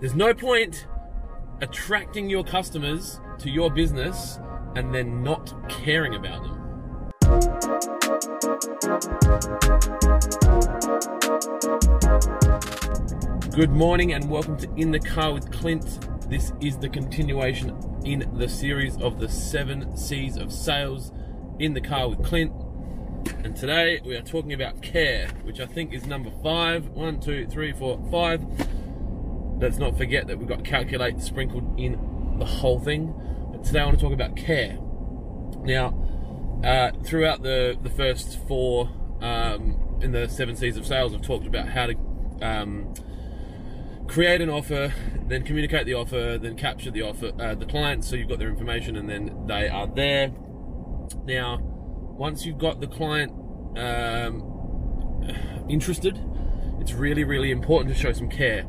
There's 0.00 0.14
no 0.14 0.32
point 0.32 0.86
attracting 1.60 2.30
your 2.30 2.44
customers 2.44 3.20
to 3.38 3.50
your 3.50 3.68
business 3.68 4.38
and 4.76 4.94
then 4.94 5.24
not 5.24 5.52
caring 5.68 6.14
about 6.14 6.44
them. 6.44 6.54
Good 13.50 13.72
morning 13.72 14.12
and 14.12 14.30
welcome 14.30 14.56
to 14.58 14.72
In 14.76 14.92
the 14.92 15.00
Car 15.00 15.32
with 15.32 15.50
Clint. 15.50 16.30
This 16.30 16.52
is 16.60 16.78
the 16.78 16.88
continuation 16.88 17.76
in 18.04 18.30
the 18.38 18.48
series 18.48 18.96
of 18.98 19.18
the 19.18 19.28
seven 19.28 19.96
C's 19.96 20.36
of 20.36 20.52
sales 20.52 21.10
in 21.58 21.74
the 21.74 21.80
car 21.80 22.08
with 22.08 22.22
Clint. 22.22 22.52
And 23.42 23.56
today 23.56 24.00
we 24.04 24.14
are 24.14 24.22
talking 24.22 24.52
about 24.52 24.80
care, 24.80 25.26
which 25.42 25.58
I 25.58 25.66
think 25.66 25.92
is 25.92 26.06
number 26.06 26.30
five. 26.40 26.86
One, 26.90 27.18
two, 27.18 27.48
three, 27.48 27.72
four, 27.72 28.00
five. 28.12 28.44
Let's 29.60 29.78
not 29.78 29.98
forget 29.98 30.28
that 30.28 30.38
we've 30.38 30.46
got 30.46 30.64
calculate 30.64 31.20
sprinkled 31.20 31.80
in 31.80 31.98
the 32.38 32.44
whole 32.44 32.78
thing. 32.78 33.12
But 33.50 33.64
today 33.64 33.80
I 33.80 33.86
want 33.86 33.98
to 33.98 34.04
talk 34.04 34.12
about 34.12 34.36
care. 34.36 34.78
Now, 35.62 36.60
uh, 36.62 36.92
throughout 37.04 37.42
the, 37.42 37.76
the 37.82 37.90
first 37.90 38.38
four 38.46 38.88
um, 39.20 39.98
in 40.00 40.12
the 40.12 40.28
seven 40.28 40.54
C's 40.54 40.76
of 40.76 40.86
sales, 40.86 41.12
I've 41.12 41.22
talked 41.22 41.46
about 41.46 41.68
how 41.68 41.86
to 41.86 41.96
um, 42.40 42.94
create 44.06 44.40
an 44.40 44.48
offer, 44.48 44.94
then 45.26 45.42
communicate 45.42 45.86
the 45.86 45.94
offer, 45.94 46.38
then 46.38 46.56
capture 46.56 46.92
the 46.92 47.02
offer, 47.02 47.32
uh, 47.40 47.56
the 47.56 47.66
client, 47.66 48.04
so 48.04 48.14
you've 48.14 48.28
got 48.28 48.38
their 48.38 48.50
information, 48.50 48.96
and 48.96 49.10
then 49.10 49.44
they 49.46 49.68
are 49.68 49.88
there. 49.88 50.30
Now, 51.24 51.58
once 51.60 52.46
you've 52.46 52.58
got 52.58 52.80
the 52.80 52.86
client 52.86 53.32
um, 53.76 55.24
interested, 55.68 56.16
it's 56.80 56.92
really, 56.92 57.24
really 57.24 57.50
important 57.50 57.92
to 57.92 58.00
show 58.00 58.12
some 58.12 58.28
care 58.28 58.64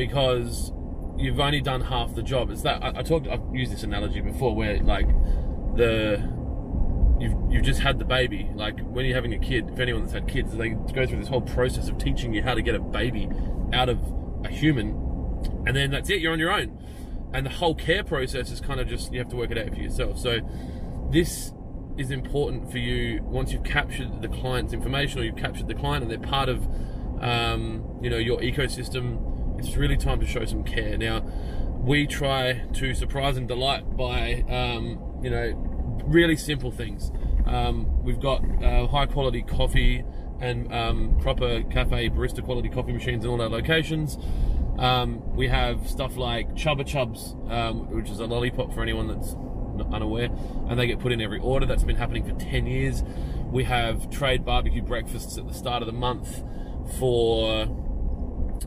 because 0.00 0.72
you've 1.18 1.38
only 1.38 1.60
done 1.60 1.82
half 1.82 2.14
the 2.14 2.22
job. 2.22 2.50
It's 2.50 2.62
that 2.62 2.82
I, 2.82 3.00
I 3.00 3.02
talked. 3.02 3.28
I've 3.28 3.42
used 3.52 3.70
this 3.70 3.82
analogy 3.82 4.22
before, 4.22 4.56
where 4.56 4.78
like 4.82 5.06
the 5.76 6.26
you've 7.20 7.34
you've 7.50 7.64
just 7.64 7.80
had 7.80 7.98
the 7.98 8.06
baby. 8.06 8.48
Like 8.54 8.80
when 8.80 9.04
you're 9.04 9.14
having 9.14 9.34
a 9.34 9.38
kid, 9.38 9.68
if 9.70 9.78
anyone 9.78 10.00
that's 10.02 10.14
had 10.14 10.26
kids, 10.26 10.56
they 10.56 10.70
go 10.70 11.06
through 11.06 11.18
this 11.18 11.28
whole 11.28 11.42
process 11.42 11.88
of 11.90 11.98
teaching 11.98 12.32
you 12.32 12.42
how 12.42 12.54
to 12.54 12.62
get 12.62 12.74
a 12.74 12.80
baby 12.80 13.28
out 13.74 13.90
of 13.90 13.98
a 14.42 14.48
human, 14.48 14.88
and 15.66 15.76
then 15.76 15.90
that's 15.90 16.08
it. 16.08 16.20
You're 16.22 16.32
on 16.32 16.38
your 16.38 16.50
own, 16.50 16.82
and 17.34 17.44
the 17.44 17.50
whole 17.50 17.74
care 17.74 18.02
process 18.02 18.50
is 18.50 18.62
kind 18.62 18.80
of 18.80 18.88
just 18.88 19.12
you 19.12 19.18
have 19.18 19.28
to 19.28 19.36
work 19.36 19.50
it 19.50 19.58
out 19.58 19.74
for 19.74 19.80
yourself. 19.82 20.18
So 20.18 20.38
this 21.10 21.52
is 21.98 22.10
important 22.10 22.70
for 22.70 22.78
you 22.78 23.22
once 23.24 23.52
you've 23.52 23.64
captured 23.64 24.22
the 24.22 24.28
client's 24.28 24.72
information 24.72 25.20
or 25.20 25.24
you've 25.24 25.36
captured 25.36 25.68
the 25.68 25.74
client 25.74 26.02
and 26.02 26.10
they're 26.10 26.30
part 26.30 26.48
of 26.48 26.66
um, 27.20 27.84
you 28.00 28.08
know 28.08 28.16
your 28.16 28.40
ecosystem. 28.40 29.26
It's 29.60 29.76
really 29.76 29.98
time 29.98 30.20
to 30.20 30.26
show 30.26 30.46
some 30.46 30.64
care. 30.64 30.96
Now 30.96 31.20
we 31.84 32.06
try 32.06 32.62
to 32.72 32.94
surprise 32.94 33.36
and 33.36 33.46
delight 33.46 33.94
by 33.94 34.42
um, 34.48 35.20
you 35.22 35.28
know 35.28 35.52
really 36.06 36.34
simple 36.34 36.70
things. 36.70 37.12
Um, 37.44 38.02
we've 38.02 38.20
got 38.20 38.42
uh, 38.64 38.86
high 38.86 39.04
quality 39.04 39.42
coffee 39.42 40.02
and 40.40 40.72
um, 40.72 41.18
proper 41.20 41.62
cafe 41.64 42.08
barista 42.08 42.42
quality 42.42 42.70
coffee 42.70 42.92
machines 42.92 43.26
in 43.26 43.30
all 43.30 43.42
our 43.42 43.50
locations. 43.50 44.16
Um, 44.78 45.36
we 45.36 45.48
have 45.48 45.86
stuff 45.86 46.16
like 46.16 46.54
Chupa 46.54 46.86
Chups, 46.86 47.34
um, 47.52 47.90
which 47.90 48.08
is 48.08 48.18
a 48.18 48.24
lollipop 48.24 48.72
for 48.72 48.80
anyone 48.80 49.08
that's 49.08 49.34
unaware, 49.92 50.30
and 50.68 50.80
they 50.80 50.86
get 50.86 51.00
put 51.00 51.12
in 51.12 51.20
every 51.20 51.38
order. 51.38 51.66
That's 51.66 51.84
been 51.84 51.96
happening 51.96 52.24
for 52.24 52.34
10 52.42 52.66
years. 52.66 53.02
We 53.52 53.64
have 53.64 54.08
trade 54.08 54.42
barbecue 54.42 54.80
breakfasts 54.80 55.36
at 55.36 55.46
the 55.46 55.54
start 55.54 55.82
of 55.82 55.86
the 55.86 55.92
month 55.92 56.42
for 56.98 57.66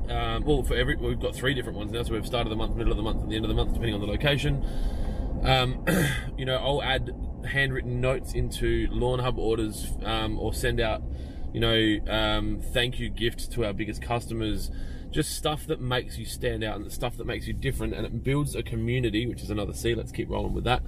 um, 0.10 0.44
well, 0.44 0.64
for 0.64 0.76
every 0.76 0.96
we've 0.96 1.20
got 1.20 1.36
three 1.36 1.54
different 1.54 1.78
ones 1.78 1.92
now. 1.92 2.04
So 2.04 2.14
we've 2.14 2.26
started 2.26 2.50
the 2.50 2.56
month, 2.56 2.76
middle 2.76 2.92
of 2.92 2.98
the 2.98 3.04
month, 3.04 3.22
and 3.22 3.32
the 3.32 3.36
end 3.36 3.46
of 3.46 3.50
the 3.50 3.56
month, 3.56 3.74
depending 3.74 3.96
on 3.96 4.02
the 4.02 4.08
location. 4.08 4.66
Um, 5.44 5.86
you 6.38 6.46
know, 6.46 6.56
I'll 6.58 6.82
add 6.82 7.12
handwritten 7.46 8.00
notes 8.00 8.34
into 8.34 8.88
Lawn 8.92 9.20
Hub 9.20 9.38
orders 9.38 9.92
um, 10.04 10.40
or 10.40 10.54
send 10.54 10.80
out, 10.80 11.04
you 11.54 11.60
know, 11.60 12.12
um, 12.12 12.62
thank 12.74 13.00
you 13.00 13.10
gifts 13.10 13.48
to 13.48 13.66
our 13.66 13.74
biggest 13.74 14.02
customers. 14.02 14.72
Just 15.12 15.36
stuff 15.36 15.68
that 15.68 15.80
makes 15.80 16.18
you 16.18 16.26
stand 16.26 16.64
out 16.64 16.78
and 16.78 16.92
stuff 16.92 17.18
that 17.18 17.28
makes 17.28 17.46
you 17.46 17.54
different, 17.54 17.94
and 17.94 18.06
it 18.06 18.24
builds 18.24 18.56
a 18.56 18.64
community, 18.64 19.28
which 19.28 19.44
is 19.44 19.50
another 19.50 19.74
C. 19.74 19.94
Let's 19.94 20.12
keep 20.12 20.30
rolling 20.30 20.54
with 20.54 20.64
that. 20.64 20.82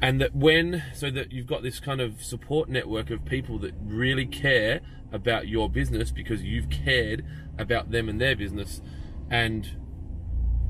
And 0.00 0.20
that 0.20 0.34
when, 0.34 0.82
so 0.94 1.10
that 1.10 1.32
you've 1.32 1.46
got 1.46 1.62
this 1.62 1.80
kind 1.80 2.00
of 2.00 2.22
support 2.22 2.68
network 2.68 3.10
of 3.10 3.24
people 3.24 3.58
that 3.60 3.72
really 3.82 4.26
care 4.26 4.80
about 5.10 5.48
your 5.48 5.70
business 5.70 6.10
because 6.10 6.42
you've 6.42 6.68
cared 6.68 7.24
about 7.58 7.90
them 7.90 8.08
and 8.08 8.20
their 8.20 8.36
business, 8.36 8.82
and 9.30 9.68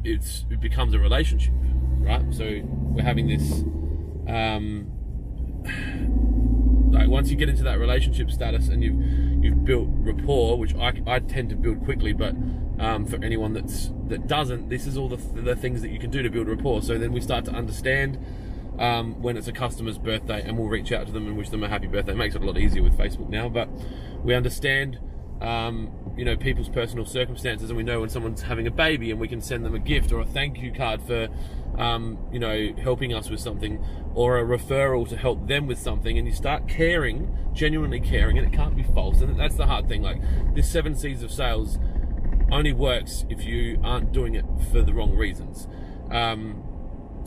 it's 0.04 0.44
it 0.50 0.60
becomes 0.60 0.94
a 0.94 0.98
relationship, 1.00 1.54
right? 1.98 2.22
So 2.32 2.62
we're 2.64 3.02
having 3.02 3.26
this, 3.26 3.64
um, 4.28 4.86
like 6.92 7.08
once 7.08 7.28
you 7.28 7.36
get 7.36 7.48
into 7.48 7.64
that 7.64 7.80
relationship 7.80 8.30
status 8.30 8.68
and 8.68 8.84
you've 8.84 9.44
you've 9.44 9.64
built 9.64 9.88
rapport, 9.90 10.56
which 10.56 10.74
I, 10.76 11.02
I 11.06 11.18
tend 11.18 11.50
to 11.50 11.56
build 11.56 11.84
quickly, 11.84 12.12
but 12.12 12.34
um, 12.78 13.06
for 13.06 13.22
anyone 13.24 13.52
that's 13.54 13.90
that 14.08 14.28
doesn't, 14.28 14.68
this 14.68 14.86
is 14.86 14.96
all 14.96 15.08
the 15.08 15.16
the 15.16 15.56
things 15.56 15.82
that 15.82 15.90
you 15.90 15.98
can 15.98 16.10
do 16.10 16.22
to 16.22 16.30
build 16.30 16.46
rapport. 16.46 16.82
So 16.82 16.96
then 16.96 17.12
we 17.12 17.20
start 17.20 17.44
to 17.46 17.52
understand. 17.52 18.18
Um, 18.78 19.22
when 19.22 19.38
it's 19.38 19.48
a 19.48 19.52
customer's 19.52 19.96
birthday, 19.96 20.42
and 20.42 20.58
we'll 20.58 20.68
reach 20.68 20.92
out 20.92 21.06
to 21.06 21.12
them 21.12 21.26
and 21.26 21.34
wish 21.34 21.48
them 21.48 21.62
a 21.62 21.68
happy 21.68 21.86
birthday. 21.86 22.12
It 22.12 22.16
makes 22.16 22.34
it 22.34 22.42
a 22.42 22.44
lot 22.44 22.58
easier 22.58 22.82
with 22.82 22.98
Facebook 22.98 23.30
now, 23.30 23.48
but 23.48 23.70
we 24.22 24.34
understand 24.34 24.98
um, 25.40 25.90
you 26.16 26.24
know 26.24 26.36
people's 26.36 26.68
personal 26.68 27.04
circumstances 27.04 27.68
and 27.68 27.76
we 27.76 27.82
know 27.82 28.00
when 28.00 28.08
someone's 28.08 28.42
having 28.42 28.66
a 28.66 28.70
baby 28.70 29.10
and 29.10 29.20
we 29.20 29.28
can 29.28 29.40
send 29.40 29.64
them 29.64 29.74
a 29.74 29.78
gift 29.78 30.12
or 30.12 30.20
a 30.20 30.26
thank 30.26 30.58
you 30.58 30.72
card 30.72 31.02
for 31.02 31.28
um, 31.78 32.18
you 32.32 32.38
know 32.38 32.72
helping 32.82 33.12
us 33.12 33.28
with 33.28 33.40
something 33.40 33.84
or 34.14 34.38
a 34.38 34.44
referral 34.44 35.06
to 35.08 35.16
help 35.16 35.46
them 35.46 35.66
with 35.66 35.78
something 35.78 36.16
and 36.16 36.26
you 36.26 36.32
start 36.32 36.66
caring 36.68 37.36
genuinely 37.52 38.00
caring 38.00 38.38
and 38.38 38.46
it 38.46 38.56
can't 38.56 38.74
be 38.76 38.82
false 38.82 39.20
and 39.20 39.38
that's 39.38 39.56
the 39.56 39.66
hard 39.66 39.86
thing 39.88 40.02
like 40.02 40.20
this 40.54 40.70
seven 40.70 40.94
C's 40.94 41.22
of 41.22 41.30
sales 41.30 41.78
only 42.50 42.72
works 42.72 43.26
if 43.28 43.44
you 43.44 43.78
aren't 43.84 44.12
doing 44.12 44.34
it 44.34 44.44
for 44.72 44.80
the 44.80 44.94
wrong 44.94 45.14
reasons 45.14 45.68
um, 46.10 46.62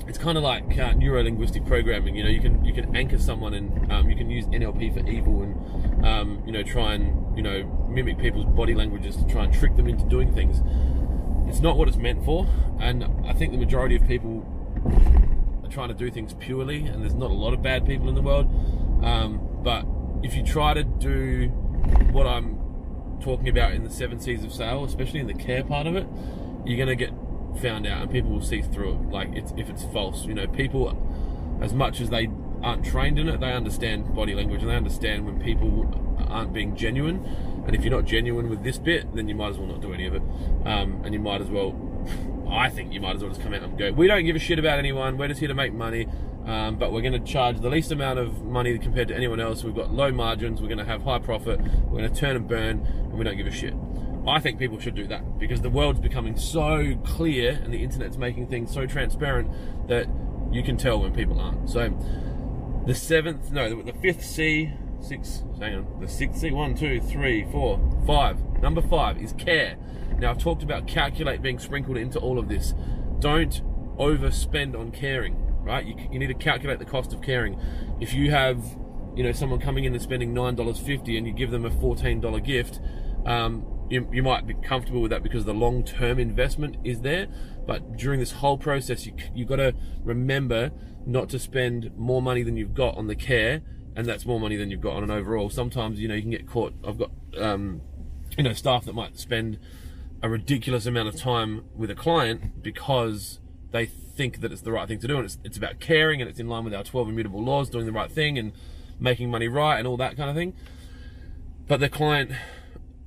it's 0.08 0.18
kind 0.18 0.38
of 0.38 0.44
like 0.44 0.78
uh, 0.78 0.94
neuro 0.94 1.24
linguistic 1.24 1.66
programming. 1.66 2.16
You 2.16 2.24
know, 2.24 2.30
you 2.30 2.42
can 2.42 2.64
you 2.66 2.74
can 2.74 2.96
anchor 2.96 3.18
someone 3.18 3.54
and 3.54 3.92
um, 3.92 4.10
you 4.10 4.16
can 4.16 4.30
use 4.30 4.46
NLP 4.46 4.94
for 4.94 5.08
evil 5.08 5.42
and 5.42 6.06
um, 6.06 6.44
you 6.46 6.52
know 6.52 6.64
try 6.64 6.94
and 6.94 7.36
you 7.36 7.44
know 7.44 7.64
mimic 7.90 8.18
people's 8.18 8.46
body 8.46 8.74
languages 8.74 9.16
to 9.18 9.26
try 9.28 9.44
and 9.44 9.54
trick 9.54 9.76
them 9.76 9.88
into 9.88 10.06
doing 10.06 10.34
things. 10.34 10.62
It's 11.50 11.62
not 11.62 11.78
what 11.78 11.88
it's 11.88 11.98
meant 11.98 12.24
for, 12.26 12.48
and 12.80 13.04
I 13.26 13.34
think 13.34 13.52
the 13.52 13.58
majority 13.58 13.96
of 13.96 14.08
people 14.08 14.46
are 15.64 15.70
trying 15.70 15.90
to 15.90 15.96
do 15.96 16.12
things 16.12 16.34
purely. 16.34 16.86
And 16.86 17.02
there's 17.02 17.16
not 17.16 17.32
a 17.32 17.34
lot 17.34 17.54
of 17.54 17.62
bad 17.62 17.86
people 17.86 18.10
in 18.10 18.16
the 18.16 18.22
world, 18.22 18.46
um, 19.04 19.42
but 19.64 19.86
if 20.24 20.36
you 20.36 20.44
try 20.44 20.74
to 20.74 20.84
do 20.84 21.48
what 22.12 22.28
I'm 22.28 22.60
talking 23.22 23.50
about 23.50 23.74
in 23.74 23.84
the 23.84 23.90
seven 23.90 24.20
C's 24.20 24.44
of 24.44 24.54
sale, 24.54 24.86
especially 24.86 25.20
in 25.20 25.28
the 25.28 25.34
care 25.34 25.64
part 25.64 25.88
of 25.88 25.96
it, 25.96 26.08
you're 26.66 26.78
gonna 26.78 26.96
get 26.96 27.12
found 27.58 27.88
out 27.88 28.02
and 28.02 28.12
people 28.12 28.32
will 28.32 28.42
see 28.42 28.62
through 28.62 28.92
it 28.92 29.10
like 29.10 29.30
it's 29.34 29.54
if 29.58 29.70
it's 29.70 29.84
false 29.86 30.26
you 30.26 30.34
know 30.34 30.48
people 30.48 30.96
as 31.62 31.74
much 31.74 32.00
as 32.00 32.10
they 32.10 32.30
aren't 32.62 32.86
trained 32.86 33.18
in 33.18 33.28
it 33.28 33.40
they 33.40 33.52
understand 33.54 34.14
body 34.16 34.34
language 34.34 34.62
and 34.62 34.70
they 34.70 34.76
understand 34.76 35.26
when 35.26 35.40
people 35.42 35.90
aren't 36.30 36.54
being 36.54 36.76
genuine 36.76 37.26
and 37.66 37.76
if 37.76 37.84
you're 37.84 37.94
not 37.94 38.06
genuine 38.06 38.50
with 38.50 38.64
this 38.64 38.78
bit 38.78 39.14
then 39.16 39.28
you 39.28 39.36
might 39.36 39.50
as 39.50 39.58
well 39.58 39.68
not 39.68 39.82
do 39.82 39.94
any 39.94 40.06
of 40.06 40.14
it. 40.14 40.22
Um, 40.66 41.02
and 41.04 41.14
you 41.14 41.20
might 41.20 41.42
as 41.42 41.48
well 41.48 41.76
i 42.50 42.70
think 42.70 42.94
you 42.94 43.00
might 43.00 43.16
as 43.16 43.22
well 43.22 43.30
just 43.30 43.42
come 43.42 43.54
out 43.54 43.62
and 43.62 43.78
go 43.78 43.92
we 43.92 44.08
don't 44.08 44.26
give 44.26 44.36
a 44.36 44.40
shit 44.40 44.60
about 44.60 44.80
anyone 44.80 45.18
we're 45.18 45.28
just 45.28 45.40
here 45.40 45.48
to 45.48 45.54
make 45.54 45.74
money 45.74 46.08
um, 46.46 46.78
but 46.78 46.92
we're 46.92 47.02
going 47.02 47.14
to 47.14 47.20
charge 47.20 47.60
the 47.60 47.70
least 47.70 47.92
amount 47.92 48.18
of 48.18 48.44
money 48.44 48.78
compared 48.80 49.08
to 49.08 49.16
anyone 49.16 49.40
else 49.40 49.64
we've 49.64 49.76
got 49.76 49.92
low 49.92 50.12
margins 50.12 50.62
we're 50.62 50.68
going 50.68 50.80
to 50.80 50.86
have 50.86 51.04
high 51.04 51.20
profit 51.20 51.60
we're 51.62 52.00
going 52.00 52.12
to 52.12 52.20
turn 52.20 52.36
and 52.36 52.48
burn 52.48 52.80
and 52.86 53.14
we 53.14 53.24
don't 53.24 53.38
give 53.38 53.48
a 53.48 53.52
shit 53.52 53.74
I 54.28 54.40
think 54.40 54.60
people 54.60 54.80
should 54.80 54.96
do 54.96 55.08
that 55.08 55.40
because 55.40 55.62
the 55.62 55.70
world's 55.70 56.00
becoming 56.00 56.38
so 56.38 56.96
clear 57.04 57.60
and 57.64 57.74
the 57.74 57.82
internet's 57.82 58.18
making 58.18 58.48
things 58.48 58.74
so 58.74 58.86
transparent 58.86 59.50
that 59.88 60.08
you 60.52 60.62
can 60.64 60.78
tell 60.78 61.00
when 61.00 61.14
people 61.14 61.40
aren't. 61.40 61.70
So 61.70 61.90
the 62.86 62.96
seventh, 62.96 63.52
no, 63.52 63.82
the 63.82 63.94
fifth 63.94 64.26
C, 64.26 64.72
six, 65.00 65.44
hang 65.60 65.76
on, 65.76 66.00
the 66.02 66.08
sixth 66.08 66.40
C, 66.40 66.52
one, 66.52 66.76
two, 66.76 67.00
three, 67.02 67.46
four, 67.52 67.80
five. 68.06 68.38
Number 68.62 68.82
five 68.82 69.18
is 69.22 69.34
care. 69.34 69.78
Now 70.18 70.32
I've 70.32 70.38
talked 70.38 70.64
about 70.64 70.86
calculate 70.86 71.42
being 71.42 71.60
sprinkled 71.60 71.98
into 71.98 72.20
all 72.20 72.38
of 72.38 72.50
this. 72.50 72.74
Don't 73.20 73.62
overspend 73.98 74.78
on 74.78 74.92
caring, 74.92 75.36
right? 75.64 75.86
You, 75.86 75.96
you 76.12 76.20
need 76.20 76.28
to 76.28 76.34
calculate 76.34 76.80
the 76.80 76.86
cost 76.86 77.14
of 77.14 77.22
caring. 77.22 77.60
If 78.02 78.14
you 78.14 78.32
have, 78.32 78.64
you 79.16 79.24
know, 79.24 79.32
someone 79.32 79.60
coming 79.60 79.86
in 79.86 79.94
and 79.94 80.02
spending 80.02 80.34
nine 80.34 80.56
dollars 80.56 80.78
fifty, 80.78 81.18
and 81.18 81.26
you 81.26 81.34
give 81.34 81.52
them 81.52 81.66
a 81.66 81.72
fourteen 81.72 82.20
dollar 82.20 82.42
gift. 82.42 82.82
Um, 83.26 83.66
you, 83.90 84.08
you 84.12 84.24
might 84.24 84.46
be 84.46 84.54
comfortable 84.54 85.02
with 85.02 85.12
that 85.12 85.24
because 85.24 85.46
the 85.46 85.54
long 85.54 85.84
term 85.84 86.20
investment 86.20 86.78
is 86.84 87.02
there. 87.02 87.28
But 87.66 87.98
during 87.98 88.20
this 88.20 88.34
whole 88.34 88.58
process, 88.58 89.06
you 89.06 89.14
you've 89.34 89.48
got 89.48 89.58
to 89.58 89.74
remember 90.04 90.72
not 91.06 91.30
to 91.30 91.40
spend 91.40 91.92
more 91.98 92.22
money 92.22 92.44
than 92.44 92.58
you've 92.58 92.74
got 92.74 92.98
on 92.98 93.08
the 93.08 93.16
care, 93.16 93.62
and 93.96 94.06
that's 94.06 94.26
more 94.26 94.40
money 94.40 94.56
than 94.56 94.72
you've 94.72 94.82
got 94.82 94.96
on 94.96 95.04
an 95.04 95.12
overall. 95.12 95.50
Sometimes 95.50 96.00
you 96.00 96.08
know 96.08 96.16
you 96.16 96.22
can 96.22 96.32
get 96.32 96.48
caught. 96.48 96.74
I've 96.88 96.98
got 96.98 97.12
um, 97.38 97.82
you 98.38 98.44
know 98.44 98.54
staff 98.54 98.86
that 98.86 98.94
might 98.94 99.18
spend 99.18 99.60
a 100.22 100.30
ridiculous 100.30 100.86
amount 100.86 101.08
of 101.08 101.16
time 101.16 101.66
with 101.76 101.90
a 101.90 101.96
client 101.96 102.62
because 102.62 103.40
they 103.72 103.86
think 103.86 104.42
that 104.42 104.52
it's 104.52 104.62
the 104.62 104.72
right 104.72 104.88
thing 104.88 105.00
to 105.00 105.08
do 105.08 105.16
and 105.16 105.26
it's, 105.26 105.38
it's 105.46 105.58
about 105.58 105.80
caring 105.80 106.20
and 106.22 106.30
it's 106.30 106.40
in 106.40 106.50
line 106.50 106.66
with 106.66 106.74
our 106.74 106.84
12 106.84 107.08
immutable 107.08 107.42
laws 107.42 107.70
doing 107.70 107.86
the 107.86 107.92
right 107.92 108.12
thing 108.12 108.38
and 108.38 108.52
making 109.00 109.32
money 109.32 109.48
right 109.48 109.78
and 109.78 109.88
all 109.88 109.96
that 109.96 110.18
kind 110.18 110.30
of 110.30 110.36
thing 110.36 110.54
but 111.68 111.80
the 111.80 111.88
client 111.88 112.32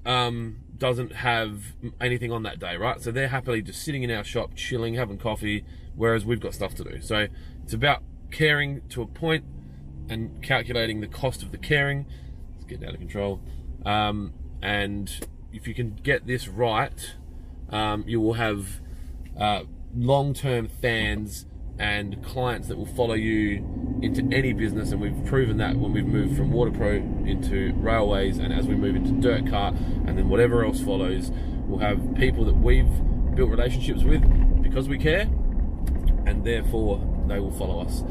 um, 0.07 0.61
doesn't 0.83 1.13
have 1.13 1.63
anything 2.01 2.33
on 2.33 2.43
that 2.43 2.59
day 2.59 2.77
right? 2.77 3.01
So 3.01 3.13
they're 3.13 3.29
happily 3.29 3.63
just 3.63 3.85
sitting 3.85 4.03
in 4.03 4.11
our 4.11 4.25
shop 4.25 4.57
chilling 4.57 4.95
having 4.95 5.17
coffee 5.17 5.65
whereas 5.95 6.25
we've 6.25 6.41
got 6.41 6.55
stuff 6.55 6.75
to 6.75 6.83
do. 6.83 7.01
So 7.01 7.29
it's 7.63 7.73
about 7.73 8.03
caring 8.33 8.81
to 8.89 9.01
a 9.01 9.07
point 9.07 9.45
and 10.09 10.43
calculating 10.43 11.01
the 11.01 11.07
cost 11.07 11.41
of 11.45 11.53
the 11.53 11.57
caring. 11.57 12.07
It's 12.57 12.65
getting 12.65 12.85
out 12.85 12.95
of 12.95 12.99
control. 12.99 13.41
Um, 13.87 14.33
and 14.61 15.09
if 15.53 15.69
you 15.69 15.75
can 15.75 15.95
get 16.03 16.27
this 16.27 16.49
right 16.49 17.15
um, 17.71 18.03
you 18.09 18.21
will 18.21 18.35
have 18.35 18.81
uh, 19.39 19.63
long-term 19.97 20.67
fans 20.67 21.47
and 21.79 22.25
clients 22.25 22.67
that 22.67 22.77
will 22.77 22.87
follow 22.87 23.15
you 23.15 23.61
into 24.03 24.35
any 24.35 24.53
business 24.53 24.93
and 24.93 25.01
we've 25.01 25.25
proven 25.25 25.57
that 25.59 25.77
when 25.77 25.93
we've 25.93 26.07
moved 26.07 26.37
from 26.37 26.51
Waterpro 26.51 27.29
into 27.29 27.73
railways 27.77 28.39
and 28.39 28.53
as 28.53 28.67
we 28.67 28.75
move 28.75 28.97
into 28.97 29.13
dirt 29.13 29.49
cart 29.49 29.75
and 30.07 30.19
then 30.19 30.29
whatever 30.29 30.65
else 30.65 30.81
follows 30.81 31.31
we'll 31.67 31.79
have 31.79 32.15
people 32.17 32.45
that 32.45 32.57
we've 32.57 32.91
built 33.35 33.51
relationships 33.51 34.03
with 34.03 34.23
because 34.63 34.89
we 34.89 34.99
care 34.99 35.23
and 36.27 36.45
therefore 36.45 37.01
they 37.27 37.39
will 37.39 37.53
follow 37.53 37.81
us. 37.81 38.03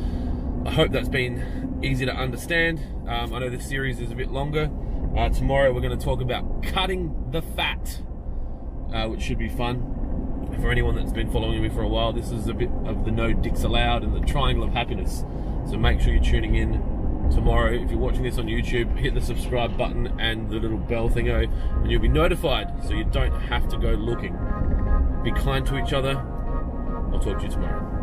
I 0.65 0.71
hope 0.71 0.91
that's 0.91 1.09
been 1.09 1.79
easy 1.83 2.05
to 2.05 2.13
understand. 2.13 2.79
Um, 3.07 3.33
I 3.33 3.39
know 3.39 3.49
this 3.49 3.67
series 3.67 3.99
is 3.99 4.11
a 4.11 4.15
bit 4.15 4.31
longer. 4.31 4.69
Uh, 5.15 5.29
tomorrow 5.29 5.73
we're 5.73 5.81
going 5.81 5.97
to 5.97 6.03
talk 6.03 6.21
about 6.21 6.63
cutting 6.63 7.29
the 7.31 7.41
fat 7.41 8.01
uh, 8.93 9.07
which 9.07 9.21
should 9.21 9.37
be 9.37 9.49
fun. 9.49 9.97
For 10.61 10.69
anyone 10.69 10.95
that's 10.95 11.13
been 11.13 11.31
following 11.31 11.61
me 11.61 11.69
for 11.69 11.81
a 11.81 11.87
while, 11.87 12.11
this 12.11 12.31
is 12.31 12.47
a 12.47 12.53
bit 12.53 12.69
of 12.85 13.05
the 13.05 13.11
no 13.11 13.33
dicks 13.33 13.63
allowed 13.63 14.03
and 14.03 14.13
the 14.13 14.19
triangle 14.19 14.63
of 14.63 14.73
happiness. 14.73 15.23
So 15.69 15.77
make 15.77 16.01
sure 16.01 16.13
you're 16.13 16.23
tuning 16.23 16.55
in 16.55 16.73
tomorrow. 17.31 17.71
If 17.73 17.89
you're 17.89 17.99
watching 17.99 18.23
this 18.23 18.37
on 18.37 18.45
YouTube, 18.45 18.97
hit 18.97 19.13
the 19.13 19.21
subscribe 19.21 19.77
button 19.77 20.19
and 20.19 20.49
the 20.49 20.55
little 20.55 20.77
bell 20.77 21.09
thingo, 21.09 21.43
and 21.81 21.89
you'll 21.89 22.01
be 22.01 22.07
notified 22.07 22.83
so 22.83 22.93
you 22.93 23.05
don't 23.05 23.33
have 23.33 23.67
to 23.69 23.77
go 23.77 23.91
looking. 23.91 24.37
Be 25.23 25.31
kind 25.31 25.65
to 25.67 25.77
each 25.77 25.93
other. 25.93 26.17
I'll 27.11 27.19
talk 27.19 27.39
to 27.39 27.45
you 27.45 27.51
tomorrow. 27.51 28.01